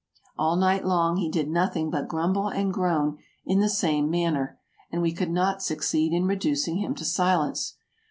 All 0.35 0.55
night 0.55 0.83
long 0.83 1.17
he 1.17 1.29
did 1.29 1.47
nothing 1.47 1.91
but 1.91 2.07
grumble 2.07 2.47
and 2.47 2.73
groan 2.73 3.19
in 3.45 3.59
the 3.59 3.69
same 3.69 4.09
manner, 4.09 4.57
and 4.91 4.99
we 4.99 5.13
could 5.13 5.29
not 5.29 5.61
succeed 5.61 6.11
in 6.11 6.25
reducing 6.25 6.77
him 6.77 6.95
to 6.95 7.05
silence. 7.05 7.75